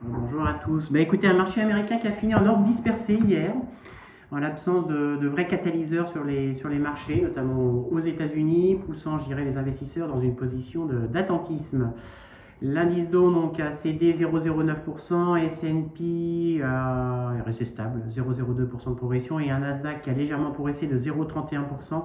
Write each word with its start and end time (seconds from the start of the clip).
Bonjour 0.00 0.46
à 0.46 0.54
tous. 0.54 0.92
Bah, 0.92 1.00
écoutez, 1.00 1.26
un 1.26 1.34
marché 1.34 1.60
américain 1.60 1.98
qui 1.98 2.06
a 2.06 2.12
fini 2.12 2.32
en 2.32 2.46
ordre 2.46 2.64
dispersé 2.64 3.14
hier, 3.14 3.52
en 4.30 4.38
l'absence 4.38 4.86
de, 4.86 5.26
vrais 5.26 5.48
catalyseurs 5.48 6.08
sur 6.12 6.22
les, 6.22 6.54
sur 6.54 6.68
les 6.68 6.78
marchés, 6.78 7.20
notamment 7.20 7.88
aux 7.90 7.98
États-Unis, 7.98 8.78
poussant, 8.86 9.18
je 9.18 9.34
les 9.34 9.56
investisseurs 9.56 10.06
dans 10.06 10.20
une 10.20 10.36
position 10.36 10.86
d'attentisme. 10.86 11.90
L'indice 12.62 13.10
Dow 13.10 13.32
donc, 13.32 13.58
a 13.58 13.72
cédé 13.72 14.14
0,09%, 14.14 15.36
S&P 15.36 16.58
est 16.58 17.42
resté 17.42 17.64
stable, 17.64 18.02
0,02% 18.08 18.90
de 18.90 18.94
progression, 18.94 19.40
et 19.40 19.50
un 19.50 19.58
Nasdaq 19.58 20.02
qui 20.02 20.10
a 20.10 20.12
légèrement 20.12 20.52
progressé 20.52 20.86
de 20.86 20.96
0,31%. 20.96 22.04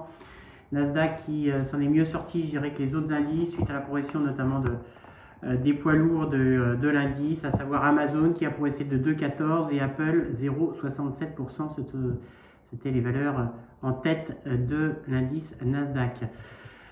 Nasdaq 0.72 1.26
qui 1.26 1.52
euh, 1.52 1.64
s'en 1.66 1.80
est 1.80 1.88
mieux 1.88 2.06
sorti, 2.06 2.46
je 2.46 2.50
dirais, 2.50 2.72
que 2.72 2.82
les 2.82 2.96
autres 2.96 3.14
indices, 3.14 3.52
suite 3.52 3.70
à 3.70 3.74
la 3.74 3.82
progression 3.82 4.20
notamment 4.20 4.60
de, 4.62 4.70
euh, 4.70 4.72
des 5.62 5.74
poids 5.74 5.94
lourds 5.94 6.28
de, 6.28 6.38
euh, 6.38 6.76
de 6.76 6.88
l'indice, 6.88 7.44
à 7.44 7.52
savoir 7.52 7.84
Amazon 7.86 8.34
qui 8.34 8.46
a 8.46 8.50
progressé 8.50 8.84
de 8.84 8.98
2,14 8.98 9.74
et 9.74 9.82
Apple 9.82 10.28
0,67%. 10.36 11.76
C'était 12.72 12.92
les 12.92 13.02
valeurs 13.02 13.52
en 13.82 13.94
tête 13.94 14.38
de 14.46 14.94
l'indice 15.08 15.56
Nasdaq. 15.64 16.22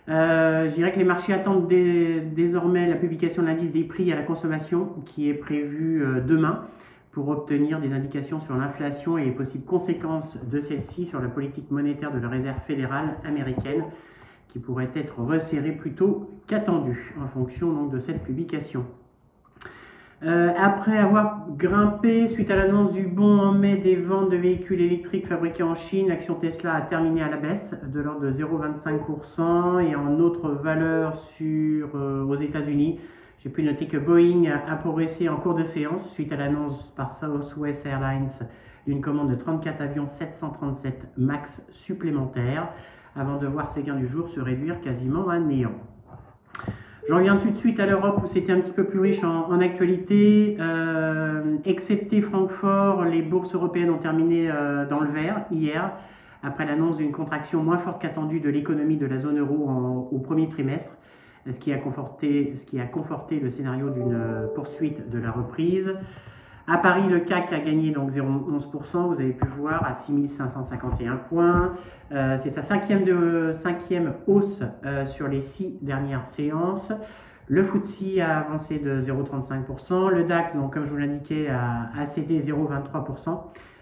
Euh, 0.09 0.69
je 0.69 0.75
dirais 0.75 0.91
que 0.91 0.99
les 0.99 1.05
marchés 1.05 1.33
attendent 1.33 1.67
désormais 1.67 2.87
la 2.87 2.95
publication 2.95 3.41
de 3.41 3.47
l'indice 3.47 3.71
des 3.71 3.83
prix 3.83 4.11
à 4.11 4.15
la 4.15 4.23
consommation 4.23 4.89
qui 5.05 5.29
est 5.29 5.33
prévu 5.33 6.05
demain 6.27 6.65
pour 7.11 7.29
obtenir 7.29 7.79
des 7.79 7.93
indications 7.93 8.41
sur 8.41 8.55
l'inflation 8.55 9.17
et 9.17 9.25
les 9.25 9.31
possibles 9.31 9.65
conséquences 9.65 10.37
de 10.51 10.59
celle-ci 10.59 11.05
sur 11.05 11.19
la 11.21 11.27
politique 11.29 11.69
monétaire 11.71 12.13
de 12.13 12.19
la 12.19 12.29
Réserve 12.29 12.59
fédérale 12.67 13.15
américaine 13.25 13.83
qui 14.51 14.59
pourrait 14.59 14.89
être 14.95 15.19
resserré 15.19 15.71
plutôt 15.71 16.29
qu'attendu 16.47 17.13
en 17.21 17.27
fonction 17.27 17.71
donc, 17.71 17.91
de 17.91 17.99
cette 17.99 18.23
publication. 18.23 18.85
Euh, 20.23 20.51
après 20.55 20.99
avoir 20.99 21.47
grimpé 21.57 22.27
suite 22.27 22.51
à 22.51 22.55
l'annonce 22.55 22.91
du 22.91 23.07
bon 23.07 23.39
en 23.39 23.53
mai 23.53 23.77
des 23.77 23.95
ventes 23.95 24.29
de 24.29 24.37
véhicules 24.37 24.79
électriques 24.79 25.27
fabriqués 25.27 25.63
en 25.63 25.73
Chine, 25.73 26.09
l'action 26.09 26.35
Tesla 26.35 26.75
a 26.75 26.81
terminé 26.81 27.23
à 27.23 27.29
la 27.29 27.37
baisse 27.37 27.73
de 27.87 27.99
l'ordre 28.01 28.21
de 28.21 28.31
0,25% 28.31 29.79
et 29.79 29.95
en 29.95 30.19
autre 30.19 30.51
valeur 30.51 31.17
sur, 31.37 31.95
euh, 31.95 32.23
aux 32.23 32.35
États-Unis. 32.35 32.99
J'ai 33.39 33.49
pu 33.49 33.63
noter 33.63 33.87
que 33.87 33.97
Boeing 33.97 34.45
a 34.45 34.75
progressé 34.75 35.27
en 35.27 35.37
cours 35.37 35.55
de 35.55 35.63
séance 35.63 36.07
suite 36.11 36.31
à 36.31 36.35
l'annonce 36.35 36.93
par 36.95 37.17
Southwest 37.17 37.83
Airlines 37.87 38.29
d'une 38.85 39.01
commande 39.01 39.31
de 39.31 39.35
34 39.35 39.81
avions 39.81 40.07
737 40.07 41.13
MAX 41.17 41.65
supplémentaires 41.71 42.67
avant 43.15 43.37
de 43.37 43.47
voir 43.47 43.69
ses 43.69 43.83
gains 43.83 43.95
du 43.95 44.07
jour 44.07 44.29
se 44.29 44.39
réduire 44.39 44.81
quasiment 44.81 45.29
à 45.29 45.39
néant. 45.39 45.75
J'en 47.09 47.17
reviens 47.17 47.37
tout 47.37 47.49
de 47.49 47.57
suite 47.57 47.79
à 47.79 47.85
l'Europe 47.85 48.21
où 48.23 48.27
c'était 48.27 48.53
un 48.53 48.61
petit 48.61 48.71
peu 48.71 48.85
plus 48.85 48.99
riche 48.99 49.23
en, 49.23 49.59
actualité. 49.59 50.55
Euh, 50.59 51.57
excepté 51.65 52.21
Francfort, 52.21 53.03
les 53.05 53.21
bourses 53.21 53.53
européennes 53.55 53.89
ont 53.89 53.97
terminé 53.97 54.49
euh, 54.49 54.87
dans 54.87 54.99
le 54.99 55.09
vert 55.09 55.45
hier, 55.51 55.91
après 56.43 56.65
l'annonce 56.65 56.97
d'une 56.97 57.11
contraction 57.11 57.63
moins 57.63 57.79
forte 57.79 58.01
qu'attendue 58.01 58.39
de 58.39 58.49
l'économie 58.49 58.97
de 58.97 59.07
la 59.07 59.17
zone 59.17 59.39
euro 59.39 60.09
au 60.11 60.19
premier 60.19 60.47
trimestre, 60.49 60.95
ce 61.49 61.57
qui, 61.59 61.73
a 61.73 61.77
conforté, 61.77 62.53
ce 62.55 62.65
qui 62.65 62.79
a 62.79 62.85
conforté 62.85 63.39
le 63.39 63.49
scénario 63.49 63.89
d'une 63.89 64.47
poursuite 64.55 65.09
de 65.09 65.19
la 65.19 65.31
reprise. 65.31 65.91
À 66.73 66.77
Paris, 66.77 67.03
le 67.09 67.19
CAC 67.19 67.51
a 67.51 67.59
gagné 67.59 67.91
donc 67.91 68.11
0,11%, 68.11 69.07
vous 69.07 69.13
avez 69.15 69.33
pu 69.33 69.45
voir, 69.57 69.85
à 69.85 69.93
6551 69.93 71.17
points. 71.17 71.73
Euh, 72.13 72.37
c'est 72.41 72.49
sa 72.49 72.63
cinquième, 72.63 73.03
de, 73.03 73.51
cinquième 73.55 74.13
hausse 74.25 74.61
euh, 74.85 75.05
sur 75.05 75.27
les 75.27 75.41
six 75.41 75.77
dernières 75.81 76.25
séances. 76.27 76.93
Le 77.47 77.65
FTSE 77.65 78.19
a 78.21 78.39
avancé 78.39 78.79
de 78.79 79.01
0,35%. 79.01 80.11
Le 80.11 80.23
DAX, 80.23 80.55
donc, 80.55 80.73
comme 80.73 80.85
je 80.85 80.91
vous 80.91 80.97
l'indiquais, 80.97 81.49
a, 81.49 82.05
cédé 82.05 82.39
0,23%, 82.39 83.37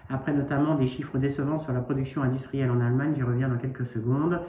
après 0.10 0.34
notamment 0.34 0.74
des 0.74 0.88
chiffres 0.88 1.20
décevants 1.20 1.60
sur 1.60 1.72
la 1.72 1.82
production 1.82 2.24
industrielle 2.24 2.72
en 2.72 2.82
Allemagne. 2.82 3.14
J'y 3.16 3.22
reviens 3.22 3.50
dans 3.50 3.58
quelques 3.58 3.86
secondes. 3.86 4.42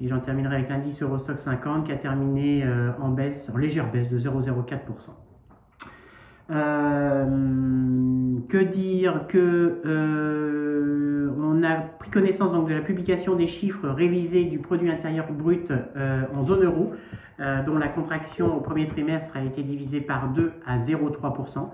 Et 0.00 0.08
j'en 0.08 0.20
terminerai 0.20 0.54
avec 0.56 0.70
l'indice 0.70 1.02
Eurostock 1.02 1.38
50 1.38 1.84
qui 1.84 1.92
a 1.92 1.96
terminé 1.96 2.64
euh, 2.64 2.92
en 3.02 3.10
baisse, 3.10 3.50
en 3.54 3.58
légère 3.58 3.90
baisse 3.90 4.08
de 4.08 4.18
0,04%. 4.18 5.10
Euh, 8.54 8.64
que 8.64 8.74
dire 8.74 9.26
que 9.28 9.80
euh, 9.84 11.30
on 11.38 11.62
a 11.62 11.76
pris 11.76 12.10
connaissance 12.10 12.52
donc 12.52 12.68
de 12.68 12.74
la 12.74 12.80
publication 12.80 13.36
des 13.36 13.46
chiffres 13.46 13.88
révisés 13.88 14.44
du 14.44 14.58
produit 14.58 14.90
intérieur 14.90 15.26
brut 15.30 15.70
euh, 15.70 16.22
en 16.34 16.44
zone 16.44 16.64
euro, 16.64 16.92
dont 17.66 17.78
la 17.78 17.88
contraction 17.88 18.56
au 18.56 18.60
premier 18.60 18.86
trimestre 18.86 19.36
a 19.36 19.42
été 19.42 19.64
divisée 19.64 20.00
par 20.00 20.28
2 20.28 20.52
à 20.66 20.78
0,3%. 20.78 21.68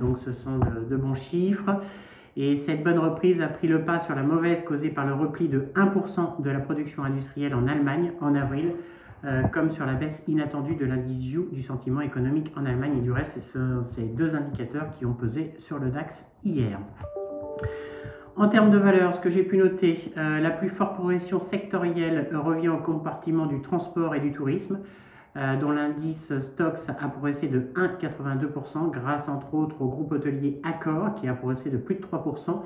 donc 0.00 0.18
ce 0.24 0.32
sont 0.32 0.58
de, 0.88 0.96
bons 0.96 1.14
chiffres. 1.14 1.82
Et 2.38 2.56
cette 2.56 2.82
bonne 2.82 2.98
reprise 2.98 3.42
a 3.42 3.48
pris 3.48 3.68
le 3.68 3.82
pas 3.82 4.00
sur 4.00 4.14
la 4.14 4.22
mauvaise 4.22 4.64
causée 4.64 4.88
par 4.88 5.06
le 5.06 5.12
repli 5.12 5.48
de 5.48 5.66
1% 5.76 6.42
de 6.42 6.50
la 6.50 6.58
production 6.58 7.04
industrielle 7.04 7.54
en 7.54 7.68
Allemagne 7.68 8.12
en 8.22 8.34
avril, 8.34 8.70
euh, 8.70 9.03
comme 9.52 9.72
sur 9.72 9.86
la 9.86 9.94
baisse 9.94 10.22
inattendue 10.28 10.76
de 10.76 10.84
l'indice 10.84 11.38
du 11.52 11.62
sentiment 11.62 12.00
économique 12.00 12.52
en 12.56 12.66
Allemagne. 12.66 12.98
Et 12.98 13.00
du 13.00 13.12
reste, 13.12 13.38
c'est 13.38 13.94
ces 13.94 14.02
deux 14.02 14.34
indicateurs 14.34 14.88
qui 14.98 15.06
ont 15.06 15.14
pesé 15.14 15.54
sur 15.58 15.78
le 15.78 15.90
DAX 15.90 16.26
hier. 16.44 16.78
En 18.36 18.48
termes 18.48 18.72
de 18.72 18.78
valeur, 18.78 19.14
ce 19.14 19.20
que 19.20 19.30
j'ai 19.30 19.44
pu 19.44 19.58
noter, 19.58 20.12
euh, 20.16 20.40
la 20.40 20.50
plus 20.50 20.68
forte 20.68 20.94
progression 20.94 21.38
sectorielle 21.38 22.28
revient 22.34 22.68
au 22.68 22.78
compartiment 22.78 23.46
du 23.46 23.62
transport 23.62 24.16
et 24.16 24.20
du 24.20 24.32
tourisme, 24.32 24.80
euh, 25.36 25.56
dont 25.56 25.70
l'indice 25.70 26.32
Stox 26.40 26.88
a 26.88 26.94
progressé 27.08 27.46
de 27.46 27.60
1,82% 27.76 28.90
grâce 28.90 29.28
entre 29.28 29.54
autres 29.54 29.80
au 29.80 29.86
groupe 29.86 30.10
hôtelier 30.10 30.60
Accor 30.64 31.14
qui 31.14 31.28
a 31.28 31.34
progressé 31.34 31.70
de 31.70 31.76
plus 31.76 31.94
de 31.94 32.00
3% 32.00 32.64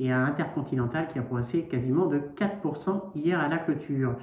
et 0.00 0.10
à 0.10 0.20
Intercontinental 0.20 1.08
qui 1.12 1.18
a 1.18 1.22
progressé 1.22 1.64
quasiment 1.64 2.06
de 2.06 2.22
4% 2.38 3.12
hier 3.14 3.38
à 3.38 3.48
la 3.48 3.58
clôture. 3.58 4.14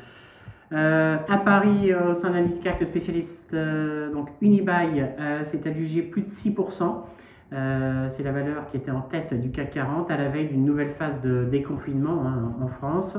Euh, 0.74 1.18
à 1.30 1.38
Paris, 1.38 1.94
euh, 1.94 2.12
au 2.12 2.16
sein 2.16 2.32
d'un 2.32 2.46
CAC, 2.62 2.82
le 2.82 2.88
spécialiste 2.88 3.54
euh, 3.54 4.12
donc 4.12 4.28
Unibail 4.42 5.14
s'est 5.46 5.66
adjugé 5.66 6.02
plus 6.02 6.24
de 6.24 6.30
6%. 6.30 7.04
c'est 7.52 8.24
la 8.24 8.32
valeur 8.32 8.70
qui 8.70 8.78
était 8.78 8.92
en 8.92 9.02
tête 9.02 9.34
du 9.34 9.50
CAC 9.52 9.72
40 9.72 10.12
à 10.12 10.18
la 10.18 10.28
veille 10.28 10.48
d'une 10.48 10.66
nouvelle 10.66 10.92
phase 11.00 11.22
de 11.22 11.46
déconfinement 11.46 12.26
hein, 12.26 12.54
en 12.62 12.68
France. 12.68 13.18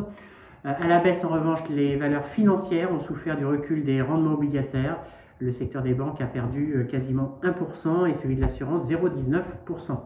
à 0.64 0.86
la 0.86 0.98
baisse, 1.00 1.24
en 1.24 1.28
revanche, 1.28 1.60
les 1.70 1.96
valeurs 1.96 2.26
financières 2.26 2.92
ont 2.92 3.00
souffert 3.00 3.38
du 3.38 3.46
recul 3.46 3.84
des 3.84 4.02
rendements 4.02 4.34
obligataires. 4.34 4.98
Le 5.40 5.52
secteur 5.52 5.82
des 5.82 5.94
banques 5.94 6.20
a 6.20 6.26
perdu 6.26 6.86
quasiment 6.90 7.38
1% 7.42 8.10
et 8.10 8.14
celui 8.14 8.36
de 8.36 8.42
l'assurance 8.42 8.90
0,19%. 8.90 9.98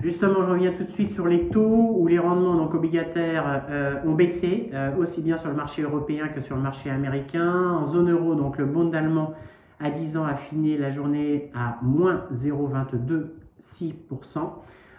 Justement, 0.00 0.46
je 0.46 0.52
reviens 0.52 0.72
tout 0.74 0.84
de 0.84 0.90
suite 0.90 1.12
sur 1.14 1.26
les 1.26 1.48
taux 1.48 1.96
où 1.96 2.06
les 2.06 2.20
rendements 2.20 2.54
donc, 2.54 2.72
obligataires 2.72 3.64
euh, 3.68 4.00
ont 4.06 4.14
baissé, 4.14 4.70
euh, 4.72 4.94
aussi 4.96 5.20
bien 5.20 5.38
sur 5.38 5.48
le 5.48 5.56
marché 5.56 5.82
européen 5.82 6.28
que 6.28 6.40
sur 6.40 6.54
le 6.54 6.62
marché 6.62 6.88
américain. 6.88 7.72
En 7.72 7.84
zone 7.84 8.12
euro, 8.12 8.36
donc 8.36 8.58
le 8.58 8.66
bond 8.66 8.92
allemand 8.92 9.34
à 9.80 9.90
10 9.90 10.16
ans 10.16 10.24
a 10.24 10.36
fini 10.36 10.76
la 10.76 10.92
journée 10.92 11.50
à 11.52 11.80
moins 11.82 12.26
0,226%, 12.32 14.52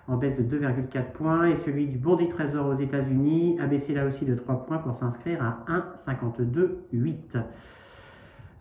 en 0.10 0.18
baisse 0.18 0.36
de 0.36 0.44
2,4 0.44 1.14
points, 1.14 1.46
et 1.46 1.56
celui 1.56 1.88
du 1.88 1.98
bond 1.98 2.18
des 2.18 2.28
trésors 2.28 2.68
aux 2.68 2.78
États-Unis 2.78 3.58
a 3.62 3.68
baissé 3.68 3.94
là 3.94 4.06
aussi 4.06 4.26
de 4.26 4.36
3 4.36 4.66
points 4.66 4.80
pour 4.80 4.96
s'inscrire 4.96 5.42
à 5.42 5.64
1,528. 5.72 7.38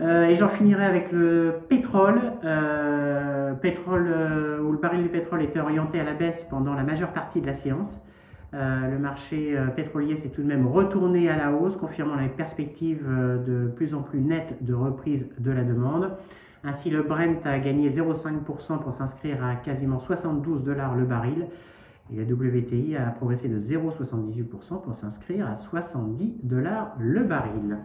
Euh, 0.00 0.26
et 0.26 0.36
j'en 0.36 0.48
finirai 0.48 0.84
avec 0.84 1.10
le 1.12 1.60
pétrole. 1.68 2.20
Euh, 2.44 3.54
pétrole 3.54 4.08
euh, 4.08 4.60
où 4.60 4.72
le 4.72 4.78
baril 4.78 5.02
du 5.02 5.08
pétrole 5.08 5.42
était 5.42 5.60
orienté 5.60 5.98
à 5.98 6.04
la 6.04 6.14
baisse 6.14 6.46
pendant 6.48 6.74
la 6.74 6.84
majeure 6.84 7.12
partie 7.12 7.40
de 7.40 7.46
la 7.46 7.56
séance. 7.56 8.00
le 8.52 8.98
marché 8.98 9.56
pétrolier 9.76 10.16
s'est 10.16 10.30
tout 10.30 10.42
de 10.42 10.46
même 10.46 10.66
retourné 10.66 11.28
à 11.28 11.36
la 11.36 11.52
hausse, 11.52 11.76
confirmant 11.76 12.14
la 12.14 12.28
perspective 12.28 13.04
de 13.06 13.68
plus 13.76 13.94
en 13.94 14.02
plus 14.02 14.20
nette 14.20 14.64
de 14.64 14.72
reprise 14.72 15.28
de 15.38 15.50
la 15.50 15.64
demande. 15.64 16.16
Ainsi, 16.64 16.90
le 16.90 17.02
Brent 17.02 17.44
a 17.44 17.58
gagné 17.58 17.90
0,5% 17.90 18.80
pour 18.80 18.92
s'inscrire 18.92 19.44
à 19.44 19.54
quasiment 19.56 20.00
72 20.00 20.64
dollars 20.64 20.96
le 20.96 21.04
baril. 21.04 21.46
Et 22.10 22.16
la 22.16 22.24
WTI 22.24 22.96
a 22.96 23.10
progressé 23.10 23.48
de 23.48 23.58
0,78% 23.58 24.82
pour 24.82 24.96
s'inscrire 24.96 25.46
à 25.46 25.56
70 25.56 26.40
dollars 26.42 26.96
le 26.98 27.24
baril. 27.24 27.76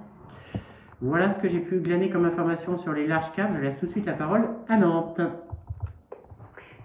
Voilà 1.06 1.32
ce 1.32 1.42
que 1.42 1.50
j'ai 1.50 1.60
pu 1.60 1.82
glaner 1.82 2.10
comme 2.10 2.24
information 2.24 2.78
sur 2.78 2.94
les 2.94 3.06
larges 3.06 3.30
caps. 3.36 3.52
Je 3.58 3.62
laisse 3.62 3.78
tout 3.78 3.88
de 3.88 3.92
suite 3.92 4.06
la 4.06 4.14
parole 4.14 4.48
à 4.70 4.78
Nantes. 4.78 5.20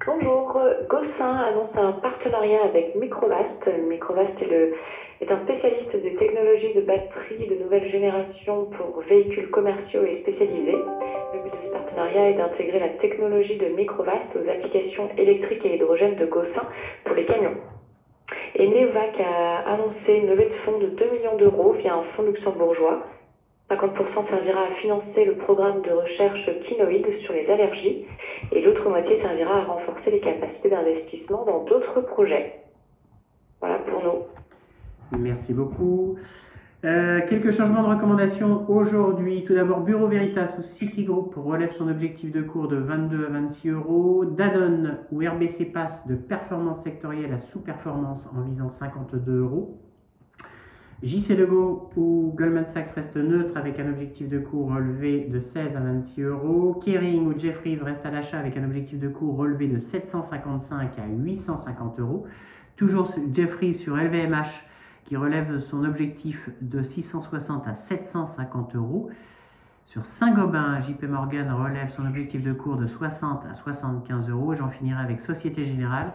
Bonjour, 0.05 0.59
Gossin 0.88 1.37
annonce 1.37 1.70
un 1.76 1.93
partenariat 1.93 2.65
avec 2.65 2.97
Microvast. 2.97 3.70
Microvast 3.88 4.35
est, 4.43 5.31
un 5.31 5.38
spécialiste 5.44 5.94
de 5.94 6.19
technologies 6.19 6.75
de 6.75 6.81
batterie 6.81 7.47
de 7.47 7.62
nouvelle 7.62 7.88
génération 7.93 8.65
pour 8.76 9.03
véhicules 9.09 9.50
commerciaux 9.50 10.03
et 10.03 10.23
spécialisés. 10.23 10.82
Le 11.35 11.43
but 11.44 11.53
de 11.53 11.69
ce 11.69 11.73
partenariat 11.73 12.31
est 12.31 12.38
d'intégrer 12.38 12.81
la 12.81 12.88
technologie 13.00 13.59
de 13.59 13.67
Microvast 13.67 14.35
aux 14.35 14.50
applications 14.50 15.11
électriques 15.17 15.65
et 15.65 15.76
hydrogène 15.76 16.17
de 16.17 16.26
Gossin 16.26 16.67
pour 17.05 17.15
les 17.15 17.25
camions. 17.25 17.55
Et 18.56 18.67
Neovac 18.67 19.20
a 19.20 19.75
annoncé 19.75 20.12
une 20.12 20.26
levée 20.26 20.47
de 20.47 20.55
fonds 20.65 20.79
de 20.79 20.87
2 20.87 21.05
millions 21.12 21.37
d'euros 21.37 21.75
via 21.75 21.94
un 21.94 22.03
fonds 22.17 22.25
luxembourgeois 22.25 23.05
50% 23.70 24.31
servira 24.31 24.62
à 24.62 24.75
financer 24.81 25.25
le 25.26 25.37
programme 25.37 25.82
de 25.82 25.91
recherche 25.91 26.50
Kinoïd 26.67 27.06
sur 27.25 27.35
les 27.35 27.47
allergies 27.50 28.06
et 28.50 28.62
l'autre 28.62 28.88
moitié 28.88 29.20
servira 29.20 29.61
à 29.61 29.65
renforcer 29.65 30.11
les 30.11 30.20
capacités 30.20 30.70
d'investissement 30.70 31.44
dans 31.44 31.65
d'autres 31.65 32.00
projets. 32.00 32.62
Voilà 33.61 33.79
pour 33.81 34.03
nous. 34.03 35.19
Merci 35.19 35.53
beaucoup. 35.53 36.17
Euh, 36.85 37.20
quelques 37.29 37.50
changements 37.50 37.82
de 37.82 37.88
recommandations 37.88 38.70
aujourd'hui. 38.70 39.44
Tout 39.44 39.55
d'abord, 39.55 39.81
Bureau 39.81 40.06
Veritas 40.06 40.55
ou 40.59 40.62
Citigroup 40.62 41.32
relève 41.37 41.73
son 41.73 41.88
objectif 41.88 42.32
de 42.32 42.41
cours 42.41 42.69
de 42.69 42.76
22 42.76 43.26
à 43.26 43.31
26 43.31 43.70
euros. 43.70 44.25
Danone 44.25 44.99
ou 45.11 45.19
RBC 45.19 45.67
passe 45.67 46.06
de 46.06 46.15
performance 46.15 46.82
sectorielle 46.82 47.32
à 47.32 47.38
sous-performance 47.38 48.26
en 48.35 48.43
visant 48.43 48.69
52 48.69 49.41
euros. 49.41 49.79
JC 51.03 51.37
Lego 51.37 51.91
ou 51.95 52.35
Goldman 52.37 52.67
Sachs 52.67 52.91
reste 52.91 53.17
neutre 53.17 53.56
avec 53.56 53.79
un 53.79 53.89
objectif 53.89 54.29
de 54.29 54.41
cours 54.41 54.75
relevé 54.75 55.29
de 55.31 55.39
16 55.39 55.77
à 55.77 55.81
26 55.81 56.23
euros. 56.23 56.75
Kering 56.85 57.25
ou 57.25 57.39
Jeffries 57.39 57.77
reste 57.77 58.05
à 58.05 58.11
l'achat 58.11 58.41
avec 58.41 58.56
un 58.56 58.65
objectif 58.65 58.99
de 58.99 59.09
cours 59.09 59.37
relevé 59.37 59.69
de 59.69 59.79
755 59.79 60.99
à 60.99 61.06
850 61.06 62.00
euros. 62.00 62.27
Toujours 62.75 63.15
Jeffries 63.33 63.75
sur 63.75 63.97
LVMH 63.97 64.49
qui 65.05 65.17
relève 65.17 65.61
son 65.61 65.85
objectif 65.85 66.50
de 66.61 66.83
660 66.83 67.69
à 67.69 67.77
750 67.77 68.75
euros. 68.75 69.09
Sur 69.85 70.05
Saint-Gobain, 70.05 70.81
JP 70.83 71.05
Morgan 71.05 71.49
relève 71.53 71.93
son 71.93 72.06
objectif 72.06 72.43
de 72.43 72.53
cours 72.53 72.77
de 72.77 72.89
60 72.89 73.44
à 73.49 73.55
75 73.55 74.29
euros. 74.31 74.56
J'en 74.56 74.69
finirai 74.69 75.01
avec 75.01 75.21
Société 75.21 75.65
Générale, 75.65 76.12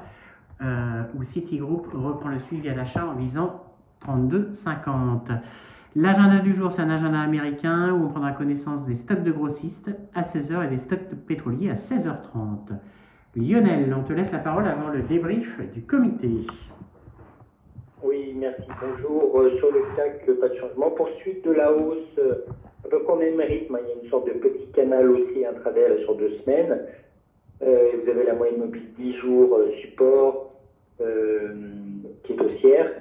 euh, 0.61 1.03
où 1.15 1.23
Citigroup 1.23 1.87
reprend 1.93 2.29
le 2.29 2.39
suivi 2.39 2.67
à 2.67 2.75
l'achat 2.75 3.07
en 3.07 3.15
visant 3.15 3.63
32,50. 4.07 5.39
L'agenda 5.95 6.39
du 6.39 6.53
jour, 6.53 6.71
c'est 6.71 6.81
un 6.81 6.89
agenda 6.89 7.19
américain 7.19 7.93
où 7.93 8.05
on 8.05 8.09
prendra 8.09 8.31
connaissance 8.31 8.83
des 8.85 8.95
stocks 8.95 9.23
de 9.23 9.31
grossistes 9.31 9.91
à 10.15 10.23
16h 10.23 10.65
et 10.65 10.69
des 10.69 10.79
stocks 10.79 11.09
de 11.09 11.15
pétroliers 11.15 11.69
à 11.69 11.75
16h30. 11.75 12.73
Lionel, 13.35 13.93
on 13.97 14.03
te 14.03 14.13
laisse 14.13 14.31
la 14.31 14.39
parole 14.39 14.67
avant 14.67 14.89
le 14.89 15.01
débrief 15.01 15.59
du 15.71 15.81
comité. 15.81 16.29
Oui, 18.03 18.33
merci. 18.35 18.67
Bonjour. 18.81 19.39
Euh, 19.39 19.57
sur 19.57 19.71
le 19.71 19.81
CAC, 19.95 20.25
pas 20.39 20.49
de 20.49 20.55
changement. 20.55 20.91
Poursuite 20.91 21.45
de 21.45 21.51
la 21.51 21.71
hausse, 21.71 22.17
euh, 22.17 22.45
à 22.85 22.89
peu 22.89 22.97
au 22.97 23.15
même 23.15 23.39
rythme. 23.39 23.77
Il 23.81 23.87
y 23.87 23.91
a 23.91 24.03
une 24.03 24.09
sorte 24.09 24.27
de 24.27 24.33
petit 24.33 24.67
canal 24.73 25.09
aussi 25.09 25.45
intraday 25.45 26.03
sur 26.03 26.15
deux 26.15 26.31
semaines. 26.43 26.81
Euh, 27.61 27.91
vous 28.03 28.09
avez 28.09 28.25
la 28.25 28.33
moyenne 28.33 28.59
mobile 28.59 28.93
10 28.97 29.13
jours 29.17 29.57
support 29.81 30.49
qui 30.97 32.33
est 32.33 32.41
haussière. 32.41 32.91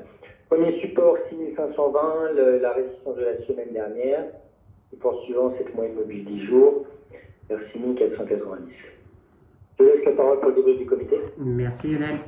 Premier 1.82 2.30
support 2.32 2.32
6520, 2.34 2.60
la 2.60 2.72
résistance 2.72 3.16
de 3.16 3.24
la 3.24 3.46
semaine 3.46 3.72
dernière. 3.72 4.24
Support 4.90 5.24
suivant, 5.24 5.54
cette 5.58 5.74
moyenne 5.74 5.94
mobile 5.96 6.24
10 6.24 6.46
jours 6.46 6.86
vers 7.48 7.58
6490. 7.72 8.72
Je 9.78 9.84
laisse 9.84 10.04
la 10.04 10.12
parole 10.12 10.40
pour 10.40 10.50
le 10.50 10.54
début 10.56 10.76
du 10.76 10.86
comité. 10.86 11.16
Merci 11.38 11.88
Lionel. 11.88 12.18